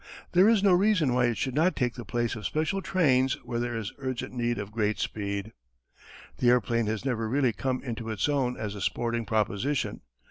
There 0.31 0.49
is 0.49 0.63
no 0.63 0.73
reason 0.73 1.13
why 1.13 1.25
it 1.27 1.37
should 1.37 1.53
not 1.53 1.75
take 1.75 1.93
the 1.93 2.03
place 2.03 2.35
of 2.35 2.43
special 2.47 2.81
trains 2.81 3.35
where 3.45 3.59
there 3.59 3.77
is 3.77 3.93
urgent 3.99 4.33
need 4.33 4.57
of 4.57 4.71
great 4.71 4.97
speed. 4.97 5.53
"The 6.37 6.49
airplane 6.49 6.87
has 6.87 7.05
never 7.05 7.29
really 7.29 7.53
come 7.53 7.83
into 7.83 8.09
its 8.09 8.27
own 8.27 8.57
as 8.57 8.73
a 8.73 8.81
sporting 8.81 9.27
proposition. 9.27 10.01